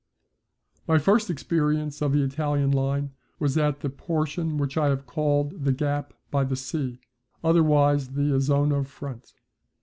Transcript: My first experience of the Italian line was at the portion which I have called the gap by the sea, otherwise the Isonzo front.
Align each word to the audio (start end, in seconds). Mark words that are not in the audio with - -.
My 0.87 0.97
first 0.97 1.29
experience 1.29 2.01
of 2.01 2.11
the 2.11 2.23
Italian 2.23 2.71
line 2.71 3.11
was 3.37 3.55
at 3.55 3.81
the 3.81 3.89
portion 3.91 4.57
which 4.57 4.75
I 4.75 4.87
have 4.87 5.05
called 5.05 5.63
the 5.63 5.71
gap 5.71 6.15
by 6.31 6.43
the 6.43 6.55
sea, 6.55 6.99
otherwise 7.43 8.09
the 8.13 8.33
Isonzo 8.33 8.81
front. 8.87 9.35